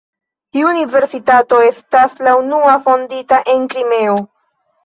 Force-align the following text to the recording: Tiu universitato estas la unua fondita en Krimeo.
Tiu 0.55 0.69
universitato 0.69 1.59
estas 1.67 2.17
la 2.29 2.35
unua 2.47 2.75
fondita 2.89 3.43
en 3.55 3.71
Krimeo. 3.75 4.21